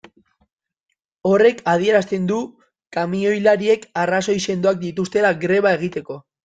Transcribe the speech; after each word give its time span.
Horrek 1.31 1.61
adierazten 1.75 2.25
du 2.33 2.39
kamioilariek 2.99 3.87
arrazoi 4.07 4.41
sendoak 4.51 4.85
dituztela 4.87 5.39
greba 5.47 5.81
egiteko. 5.81 6.25